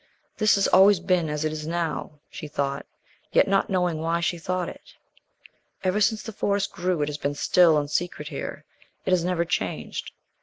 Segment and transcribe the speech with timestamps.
[0.37, 2.87] "This has always been as it is now," she thought,
[3.31, 4.95] yet not knowing why she thought it.
[5.83, 8.65] "Ever since the Forest grew it has been still and secret here.
[9.05, 10.11] It has never changed."